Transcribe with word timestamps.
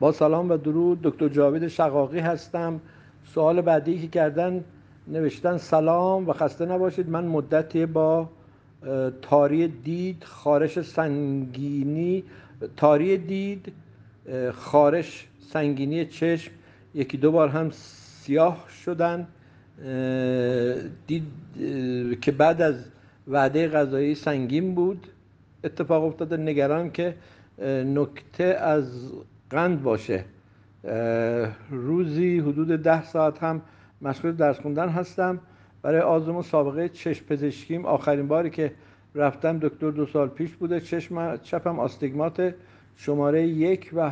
با 0.00 0.12
سلام 0.12 0.50
و 0.50 0.56
درود 0.56 1.02
دکتر 1.02 1.28
جاوید 1.28 1.68
شقاقی 1.68 2.18
هستم. 2.18 2.80
سوال 3.34 3.60
بعدی 3.60 3.98
که 3.98 4.08
کردن 4.08 4.64
نوشتن 5.08 5.56
سلام 5.56 6.28
و 6.28 6.32
خسته 6.32 6.66
نباشید. 6.66 7.08
من 7.08 7.24
مدتی 7.24 7.86
با 7.86 8.28
تاری 9.22 9.68
دید 9.68 10.24
خارش 10.24 10.80
سنگینی 10.80 12.24
تاری 12.76 13.18
دید 13.18 13.72
خارش 14.52 15.26
سنگینی 15.52 16.06
چشم 16.06 16.52
یکی 16.94 17.16
دو 17.16 17.32
بار 17.32 17.48
هم 17.48 17.70
سیاه 17.70 18.66
شدن. 18.84 19.26
دید 21.06 21.24
که 22.20 22.32
بعد 22.32 22.62
از 22.62 22.84
وعده 23.28 23.68
غذایی 23.68 24.14
سنگین 24.14 24.74
بود. 24.74 25.06
اتفاق 25.64 26.04
افتاده. 26.04 26.36
نگران 26.36 26.90
که 26.90 27.14
نکته 27.84 28.44
از 28.44 29.12
قند 29.50 29.82
باشه. 29.82 30.24
روزی 31.70 32.38
حدود 32.38 32.82
ده 32.82 33.04
ساعت 33.04 33.42
هم 33.42 33.62
مشغول 34.02 34.32
درس 34.32 34.60
خوندن 34.60 34.88
هستم. 34.88 35.38
برای 35.82 36.00
آزمون 36.00 36.42
سابقه 36.42 36.88
چشم 36.88 37.26
پزشکیم. 37.26 37.86
آخرین 37.86 38.28
باری 38.28 38.50
که 38.50 38.72
رفتم 39.14 39.58
دکتر 39.58 39.90
دو 39.90 40.06
سال 40.06 40.28
پیش 40.28 40.50
بوده. 40.50 40.80
چشم 40.80 41.36
چپم 41.36 41.78
آستیگمات 41.78 42.54
شماره 42.96 43.46
یک 43.46 43.90
و 43.96 44.10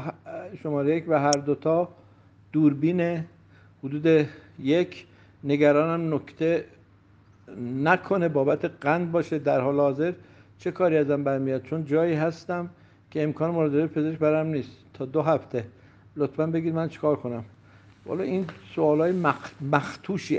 شماره 0.63 0.97
یک 0.97 1.05
و 1.09 1.21
هر 1.21 1.31
دوتا 1.47 1.89
دوربین 2.53 3.25
حدود 3.85 4.27
یک. 4.59 5.07
نگرانم 5.45 6.15
نکته 6.15 6.65
نکنه 7.85 8.29
بابت 8.29 8.65
قند 8.65 9.13
باشه. 9.13 9.39
در 9.39 9.61
حال 9.61 9.81
حاضر 9.81 10.13
چه 10.59 10.71
کاری 10.71 10.97
ازم 10.97 11.25
برمیاد؟ 11.25 11.63
چون 11.63 11.85
جایی 11.85 12.15
هستم 12.15 12.71
که 13.15 13.23
امکان 13.23 13.51
مراجعه 13.51 13.87
پزشک 13.87 14.19
برام 14.19 14.47
نیست. 14.47 14.71
تا 14.95 15.05
دو 15.05 15.23
هفته. 15.23 15.65
لطفا 16.17 16.47
بگید 16.47 16.75
من 16.75 16.89
چیکار 16.89 17.17
کنم؟ 17.17 17.45
والا 18.07 18.25
این 18.25 18.47
سوال 18.75 19.01
های 19.01 19.13
مختوشی 19.73 20.39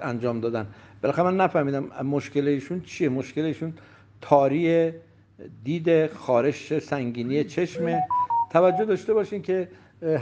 انجام 0.00 0.40
دادن. 0.40 0.66
بالاخره 1.02 1.24
من 1.24 1.36
نفهمیدم 1.36 1.84
مشکل 2.02 2.48
ایشون 2.48 2.80
چیه. 2.80 3.08
مشکل 3.08 3.40
ایشون 3.40 3.72
تاری 4.20 4.92
دید 5.64 6.12
خارش 6.12 6.78
سنگینی 6.78 7.44
چشمه. 7.44 8.02
توجه 8.50 8.84
داشته 8.84 9.14
باشین 9.14 9.42
که 9.42 9.68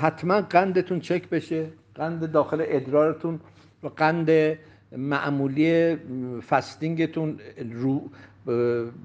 حتما 0.00 0.40
قندتون 0.40 1.00
چک 1.00 1.28
بشه. 1.28 1.66
قند 1.94 2.32
داخل 2.32 2.64
ادرارتون 2.68 3.40
و 3.82 3.88
قند 3.88 4.58
معمولی 4.96 5.96
fasting 6.48 7.11
تون 7.11 7.38
رو 7.72 8.10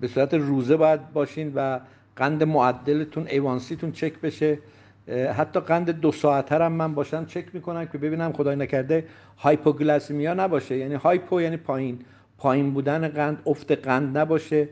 به 0.02 0.08
صورت 0.08 0.34
روزه 0.34 0.78
باید 0.78 1.14
باشین 1.14 1.52
و 1.56 1.80
قند 2.18 2.44
معدلتون 2.44 3.28
A1C 3.28 3.60
تون 3.60 3.92
چک 3.92 4.22
بشه. 4.22 4.58
حتی 5.38 5.60
قند 5.60 5.90
دو 5.90 6.12
ساعته 6.12 6.56
هم 6.56 6.72
من 6.72 6.94
باشم 6.94 7.26
چک 7.26 7.46
می‌کنم 7.54 7.86
که 7.86 7.98
ببینم 7.98 8.34
خدای 8.34 8.56
نکرده 8.56 9.06
hypoglycemia 9.38 10.34
نباشه. 10.34 10.78
یعنی 10.78 10.96
hypo 10.96 11.42
یعنی 11.42 11.58
پایین. 11.58 12.00
پایین 12.38 12.74
بودن 12.74 13.08
قند 13.08 13.42
افت 13.46 13.72
قند 13.72 14.18
نباشه. 14.18 14.70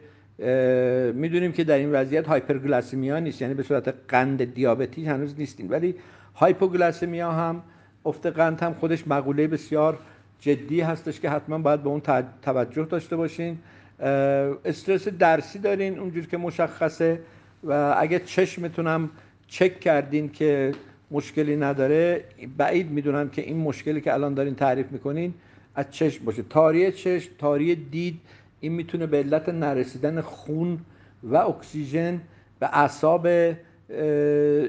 می‌دونیم 1.14 1.52
که 1.52 1.64
در 1.64 1.78
این 1.78 1.92
وضعیت 1.92 2.28
hyperglycemia 2.28 3.20
نیست. 3.20 3.42
یعنی 3.42 3.54
به 3.54 3.64
صورت 3.64 3.94
قند 4.08 4.54
دیابتی 4.54 5.06
هنوز 5.06 5.36
نیستیم. 5.38 5.72
ولی 5.72 5.96
هایپوگلاسیمیا 6.36 7.32
هم 7.32 7.62
افت 8.06 8.26
قند 8.26 8.62
هم 8.62 8.74
خودش 8.74 9.08
مقوله 9.08 9.48
بسیار 9.48 10.00
جدی 10.40 10.82
هستش 10.82 11.20
که 11.20 11.30
حتما 11.30 11.58
باید 11.58 11.84
به 11.84 11.90
اون 11.90 12.02
توجه 12.42 12.86
داشته 12.86 13.16
باشین. 13.16 13.58
استرس 14.00 15.08
درسی 15.08 15.60
دارین 15.60 16.00
اونجور 16.00 16.26
که 16.26 16.38
مشخصه. 16.38 17.20
و 17.64 17.96
اگه 17.98 18.20
چشمتونم 18.20 19.10
چک 19.48 19.80
کردین 19.80 20.30
که 20.30 20.72
مشکلی 21.12 21.56
نداره 21.56 22.24
بعید 22.58 22.92
می‌دونم 22.92 23.30
که 23.30 23.42
این 23.42 23.58
مشکلی 23.58 24.02
که 24.02 24.14
الان 24.14 24.34
دارین 24.34 24.56
تعریف 24.56 24.92
می‌کنین 24.92 25.34
از 25.76 25.86
چشم 25.92 26.26
باشه. 26.26 26.44
تاری 26.50 26.92
چشم 26.92 27.32
تاری 27.38 27.76
دید 27.76 28.20
این 28.60 28.72
می‌تونه 28.72 29.06
به 29.06 29.18
علت 29.18 29.50
نرسیدن 29.50 30.22
خون 30.22 30.80
و 31.24 31.36
اکسیژن 31.36 32.22
به 32.60 32.70
اعصاب 32.74 33.28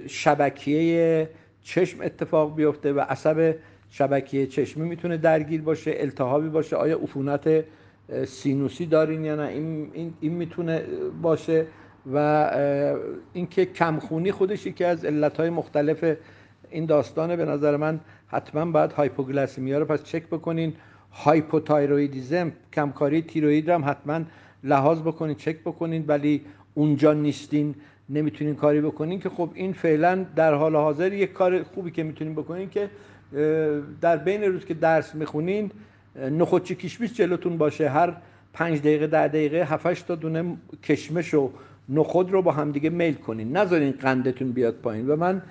شبکیه 0.06 1.28
چشم 1.62 2.00
اتفاق 2.00 2.56
بیفته 2.56 2.92
و 2.92 3.00
عصب 3.00 3.54
شبکیه 3.90 4.46
چشمی 4.46 4.88
می‌تونه 4.88 5.16
درگیر 5.16 5.62
باشه 5.62 5.94
التهابی 5.96 6.48
باشه. 6.48 6.76
آیا 6.76 6.98
عفونت 6.98 7.64
سینوسی 8.26 8.86
دارین 8.86 9.24
یا 9.24 9.36
نه؟ 9.36 9.42
این, 9.42 9.90
این, 9.92 10.14
این 10.20 10.32
می‌تونه 10.32 10.82
باشه 11.22 11.66
و 12.12 12.50
اینکه 13.32 13.64
کمخونی 13.64 14.32
خودش 14.32 14.66
یکی 14.66 14.84
از 14.84 15.04
علتهای 15.04 15.50
مختلف 15.50 16.16
این 16.70 16.86
داستانه. 16.86 17.36
به 17.36 17.44
نظر 17.44 17.76
من 17.76 18.00
حتما 18.26 18.64
باید 18.64 18.92
hypoglycemia 18.92 19.78
رو 19.78 19.84
پس 19.84 20.04
چک 20.04 20.26
بکنین. 20.26 20.74
hypothyroidism 21.12 22.52
کمکاری 22.72 23.22
تیروید 23.22 23.70
رو 23.70 23.74
هم 23.74 23.90
حتما 23.90 24.20
لحاظ 24.64 25.00
بکنین 25.00 25.34
چک 25.34 25.60
بکنین 25.60 26.04
ولی 26.06 26.44
اونجا 26.74 27.12
نیستین 27.12 27.74
نمی‌تونین 28.08 28.54
کاری 28.54 28.80
بکنین 28.80 29.20
که 29.20 29.28
خب 29.28 29.50
این 29.54 29.72
فعلا 29.72 30.26
در 30.36 30.54
حال 30.54 30.76
حاضر 30.76 31.12
یک 31.12 31.32
کار 31.32 31.62
خوبی 31.62 31.90
که 31.90 32.02
می‌تونین 32.02 32.34
بکنین 32.34 32.70
که 32.70 32.90
در 34.00 34.16
بین 34.16 34.42
روز 34.42 34.64
که 34.64 34.74
درس 34.74 35.14
می‌خونین 35.14 35.70
نخودچی 36.20 36.74
کشمیش 36.74 37.12
جلوتون 37.12 37.58
باشه. 37.58 37.88
هر 37.88 38.12
پنج 38.52 38.78
دقیقه 38.78 39.06
ده 39.06 39.28
دقیقه 39.28 39.64
هفتش 39.64 40.02
تا 40.02 40.14
دونه 40.14 40.56
کشمش 40.82 41.34
و 41.34 41.50
نخود 41.88 42.32
رو 42.32 42.42
با 42.42 42.52
همدیگه 42.52 42.90
میل 42.90 43.14
کنین. 43.14 43.56
نذارین 43.56 43.92
قندتون 43.92 44.52
بیاد 44.52 44.74
پایین. 44.74 45.06
و 45.06 45.16
من 45.16 45.42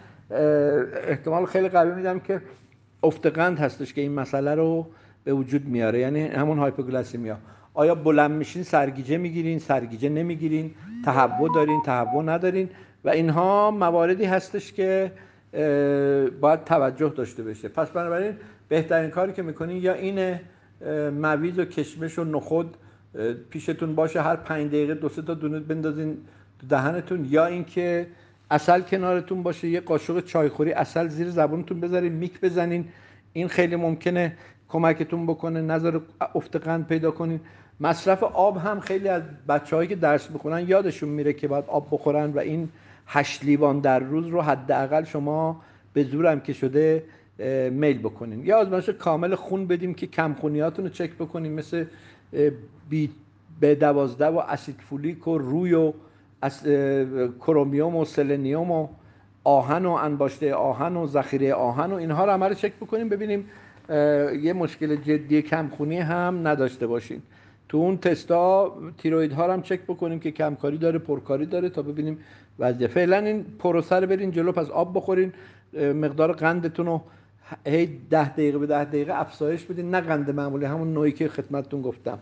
احتمال 1.08 1.46
خیلی 1.46 1.70
قوی 1.70 1.92
میدم 1.92 2.20
که 2.20 2.42
افت 3.04 3.26
قند 3.26 3.60
هستش 3.60 3.94
که 3.94 4.02
این 4.02 4.12
مسئله 4.12 4.56
رو 4.56 4.88
به 5.24 5.34
وجود 5.34 5.66
میاره. 5.66 6.00
یعنی 6.00 6.22
همون 6.22 6.58
هایپوگلاسیمیا. 6.60 7.38
آیا 7.74 7.96
بلند 7.96 8.32
میشین 8.32 8.64
سرگیجه 8.64 9.18
می‌گیرین 9.18 9.60
سرگیجه 9.60 10.10
نمی‌گیرین؟ 10.10 10.72
تهوع 11.06 11.50
دارین 11.56 11.82
تهوع 11.86 12.24
ندارین؟ 12.24 12.70
و 13.06 13.10
اینها 13.10 13.72
مواردی 13.72 14.26
هستش 14.26 14.74
که 14.74 15.12
باید 16.42 16.64
توجه 16.64 17.10
داشته 17.10 17.44
بشه 17.44 17.68
پس 17.68 17.90
بنابراین 17.90 18.34
بهترین 18.68 19.10
کاری 19.10 19.34
که 19.34 19.42
می‌کنین 19.42 19.78
یا 19.78 19.94
اینه 19.94 20.42
مویز 21.22 21.60
و 21.60 21.66
کشمش 21.66 22.20
و 22.20 22.24
نخود 22.24 22.78
پیشتون 23.50 23.96
باشه 23.96 24.22
هر 24.22 24.36
پنج 24.36 24.68
دقیقه 24.68 24.94
دو 24.94 25.10
سه 25.10 25.22
تا 25.22 25.34
دونه 25.34 25.60
بندازین 25.60 26.18
تو 26.60 26.68
دهنتون 26.68 27.26
یا 27.30 27.46
اینکه 27.46 28.08
اصل 28.52 28.82
کنارتون 28.82 29.44
باشه 29.44 29.68
یه 29.68 29.80
قاشق 29.80 30.26
چایخوری 30.26 30.72
اصل 30.72 31.08
زیر 31.08 31.30
زبونتون 31.30 31.80
بذارین 31.80 32.14
میک 32.14 32.42
بزنین. 32.42 32.88
این 33.34 33.48
خیلی 33.48 33.76
ممکنه 33.76 34.38
کمکتون 34.70 35.26
بکنه 35.26 35.62
نظر 35.62 36.00
افت 36.36 36.56
قند 36.56 36.88
پیدا 36.88 37.12
کنین. 37.12 37.40
مصرف 37.80 38.24
آب 38.24 38.58
هم 38.58 38.80
خیلی 38.80 39.08
از 39.08 39.24
بچههایی 39.50 39.88
که 39.88 39.96
درس 39.96 40.32
می‌خونن 40.32 40.70
یادشون 40.70 41.10
میره 41.10 41.34
که 41.34 41.48
باید 41.48 41.66
آب 41.68 41.88
بخورن 41.92 42.32
و 42.32 42.40
این 42.40 42.70
هشت 43.08 43.46
لیوان 43.46 43.80
در 43.80 44.00
روز 44.00 44.28
رو 44.28 44.42
حداقل 44.42 45.04
شما 45.04 45.62
به 45.94 46.04
زورم 46.04 46.40
که 46.40 46.54
شده 46.54 47.04
میل 47.72 47.98
بکنین 47.98 48.46
یا 48.46 48.58
آزمایش 48.58 48.90
کامل 48.90 49.36
خون 49.36 49.68
بدیم 49.68 49.94
که 49.94 50.08
کمخونیاتون 50.08 50.86
رو 50.86 50.92
چک 50.92 51.14
بکنیم 51.14 51.52
مثل 51.52 51.86
بی 52.90 53.10
به 53.60 53.76
دوازده 53.76 54.28
و 54.28 54.38
اسید 54.38 54.76
فولیک 54.90 55.28
و 55.28 55.38
روی 55.38 55.74
و 55.74 55.94
chromium 57.40 57.96
و 57.96 58.06
سلنیوم 58.06 58.72
و 58.72 58.88
آهن 59.44 59.86
و 59.86 59.92
انباشته 59.92 60.54
آهن 60.54 60.96
و 60.96 61.08
ذخیره 61.08 61.54
آهن 61.54 61.92
و 61.92 61.96
اینها 61.96 62.26
رو 62.26 62.32
عمل 62.32 62.54
چک 62.54 62.74
بکنیم 62.74 63.10
ببینیم 63.10 63.50
یه 64.42 64.54
مشکل 64.54 64.96
جدی 64.96 65.42
کمخونی 65.42 65.98
هم 65.98 66.48
نداشته 66.48 66.88
باشین. 66.88 67.22
تو 67.70 67.78
اون 67.78 67.98
تستا 67.98 68.78
تیروید 68.98 69.34
ها 69.34 69.54
هم 69.54 69.62
چک 69.62 69.82
بکنیم 69.82 70.20
که 70.20 70.32
کمکاری 70.32 70.78
داره 70.78 71.00
پرکاری 71.00 71.46
داره 71.46 71.70
تا 71.70 71.82
ببینیم 71.82 72.20
وضعیت. 72.60 72.90
فعلا 72.90 73.18
این 73.18 73.46
پروسه 73.60 73.96
رو 73.96 74.08
برین 74.08 74.32
جلو 74.32 74.52
پس 74.52 74.70
آب 74.70 74.98
بخورین 74.98 75.34
مقدار 75.74 76.32
قندتون 76.32 76.86
رو 76.86 77.02
هی 77.66 77.86
ده 78.10 78.30
دقیقه 78.30 78.58
به 78.58 78.66
ده 78.66 78.86
دقیقه 78.86 79.14
افزایش 79.14 79.66
بدین. 79.66 79.90
نه 79.96 80.02
قند 80.02 80.32
معمولی 80.32 80.66
همون 80.66 80.94
نوعی 80.94 81.12
که 81.12 81.28
خدمتتون 81.28 81.82
گفتم. 81.82 82.20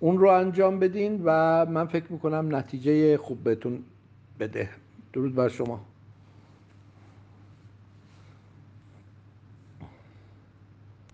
اون 0.00 0.18
رو 0.18 0.28
انجام 0.28 0.78
بدین 0.78 1.22
و 1.24 1.66
من 1.66 1.86
فکر 1.86 2.12
می‌کنم 2.12 2.56
نتیجه 2.56 3.16
خوب 3.16 3.44
بهتون 3.44 3.78
بده. 4.40 4.68
درود 5.12 5.34
بر 5.34 5.48
شما. 5.48 5.80